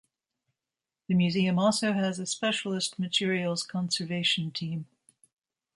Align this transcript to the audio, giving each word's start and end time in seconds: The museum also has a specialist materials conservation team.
The 1.07 1.13
museum 1.13 1.59
also 1.59 1.93
has 1.93 2.17
a 2.17 2.25
specialist 2.25 2.97
materials 2.97 3.61
conservation 3.61 4.49
team. 4.49 4.87